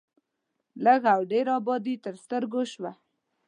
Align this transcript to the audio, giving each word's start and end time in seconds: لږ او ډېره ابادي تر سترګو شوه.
لږ 0.85 1.01
او 1.13 1.21
ډېره 1.31 1.51
ابادي 1.59 1.95
تر 2.05 2.15
سترګو 2.23 2.61
شوه. 2.73 2.91